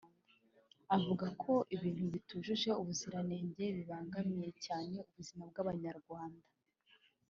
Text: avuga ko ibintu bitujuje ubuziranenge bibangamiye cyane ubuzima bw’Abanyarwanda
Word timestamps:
avuga 0.97 1.25
ko 1.41 1.53
ibintu 1.75 2.05
bitujuje 2.13 2.69
ubuziranenge 2.81 3.63
bibangamiye 3.75 4.49
cyane 4.65 4.95
ubuzima 5.09 5.43
bw’Abanyarwanda 5.49 6.47